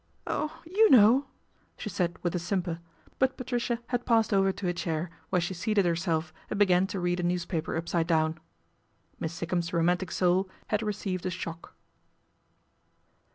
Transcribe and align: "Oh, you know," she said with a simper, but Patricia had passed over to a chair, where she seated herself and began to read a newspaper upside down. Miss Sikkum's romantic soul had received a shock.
"Oh, 0.25 0.63
you 0.65 0.89
know," 0.89 1.27
she 1.77 1.87
said 1.87 2.17
with 2.23 2.33
a 2.33 2.39
simper, 2.39 2.79
but 3.19 3.37
Patricia 3.37 3.77
had 3.89 4.03
passed 4.03 4.33
over 4.33 4.51
to 4.51 4.67
a 4.67 4.73
chair, 4.73 5.11
where 5.29 5.39
she 5.39 5.53
seated 5.53 5.85
herself 5.85 6.33
and 6.49 6.57
began 6.57 6.87
to 6.87 6.99
read 6.99 7.19
a 7.19 7.21
newspaper 7.21 7.77
upside 7.77 8.07
down. 8.07 8.39
Miss 9.19 9.31
Sikkum's 9.31 9.71
romantic 9.71 10.09
soul 10.11 10.49
had 10.69 10.81
received 10.81 11.27
a 11.27 11.29
shock. 11.29 11.75